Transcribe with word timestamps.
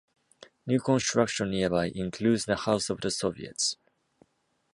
New 0.65 0.79
construction 0.79 1.51
nearby 1.51 1.85
includes 1.93 2.45
the 2.45 2.55
"House 2.55 2.89
of 2.89 3.01
the 3.01 3.11
Soviets". 3.11 3.77